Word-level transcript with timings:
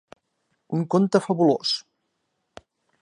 Un 0.77 0.87
conte 0.95 1.21
fabulós. 1.27 1.75